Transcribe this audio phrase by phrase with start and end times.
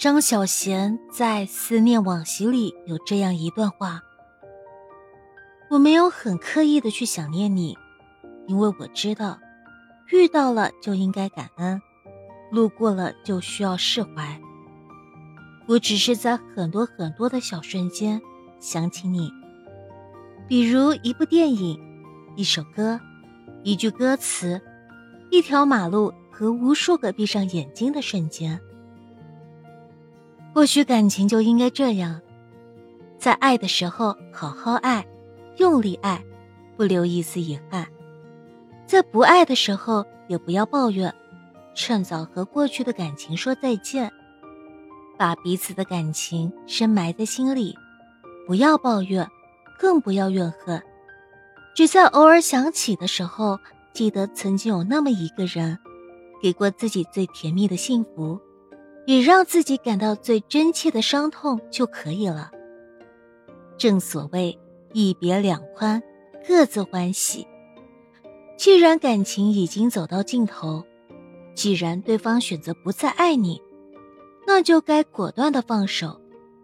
[0.00, 4.00] 张小娴在《思念往昔》里有这样一段话
[5.68, 7.76] ：“我没有很刻意的去想念你，
[8.46, 9.38] 因为我知道，
[10.08, 11.82] 遇到了就应该感恩，
[12.50, 14.40] 路过了就需要释怀。
[15.68, 18.22] 我只是在很多很多的小瞬间
[18.58, 19.30] 想起你，
[20.48, 21.78] 比如一部电影、
[22.36, 22.98] 一首歌、
[23.62, 24.62] 一句歌词、
[25.30, 28.58] 一条马路和无数个闭上眼睛的瞬间。”
[30.52, 32.20] 或许感情就应该这样，
[33.18, 35.06] 在爱的时候好好爱，
[35.58, 36.22] 用力爱，
[36.76, 37.84] 不留一丝遗憾；
[38.84, 41.14] 在不爱的时候也不要抱怨，
[41.74, 44.10] 趁早和过去的感情说再见，
[45.16, 47.76] 把彼此的感情深埋在心里，
[48.46, 49.26] 不要抱怨，
[49.78, 50.82] 更不要怨恨，
[51.76, 53.56] 只在偶尔想起的时候，
[53.92, 55.78] 记得曾经有那么一个人，
[56.42, 58.40] 给过自己最甜蜜的幸福。
[59.10, 62.52] 也让自己感到最真切的伤痛就可以了。
[63.76, 64.56] 正所谓
[64.92, 66.00] 一别两宽，
[66.46, 67.44] 各自欢喜。
[68.56, 70.84] 既然感情已经走到尽头，
[71.56, 73.60] 既然对方选择不再爱你，
[74.46, 76.20] 那就该果断的放手。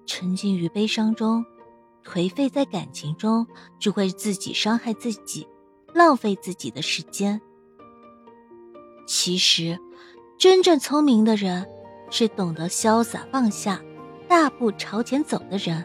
[0.06, 1.44] 沉浸于悲伤中，
[2.04, 3.44] 颓废在感情中，
[3.80, 5.48] 只会自己伤害自己，
[5.92, 7.40] 浪费自己的时间。
[9.04, 9.80] 其实，
[10.38, 11.68] 真正聪明的人。
[12.10, 13.80] 是懂得潇洒放下，
[14.28, 15.84] 大步朝前走的人。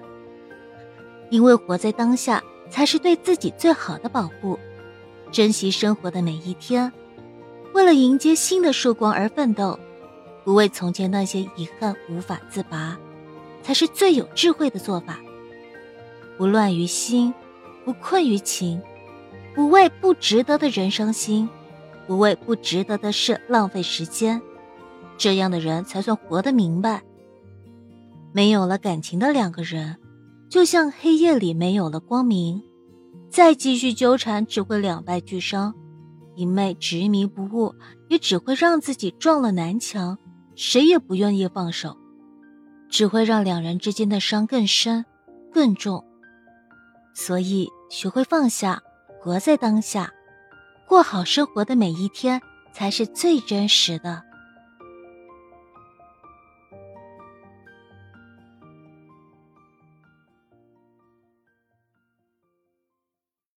[1.30, 4.60] 因为活在当下才是对自己最好的保护，
[5.32, 6.92] 珍惜生活的每一天，
[7.74, 9.80] 为了迎接新的曙光而奋斗，
[10.44, 12.98] 不为从前那些遗憾无法自拔，
[13.64, 15.20] 才是最有智慧的做法。
[16.38, 17.34] 不乱于心，
[17.86, 18.82] 不困于情，
[19.56, 21.48] 不为不值得的人伤心，
[22.08, 24.42] 不为不值得的事浪费时间。
[25.22, 27.04] 这样的人才算活得明白。
[28.34, 29.98] 没有了感情的两个人，
[30.50, 32.64] 就像黑夜里没有了光明，
[33.30, 35.76] 再继续纠缠只会两败俱伤。
[36.36, 37.76] 一昧执迷不悟，
[38.10, 40.18] 也只会让自己撞了南墙，
[40.56, 41.96] 谁也不愿意放手，
[42.90, 45.06] 只会让两人之间的伤更深、
[45.54, 46.04] 更重。
[47.14, 48.82] 所以，学会放下，
[49.20, 50.12] 活在当下，
[50.88, 52.42] 过好生活的每一天，
[52.74, 54.24] 才是最真实的。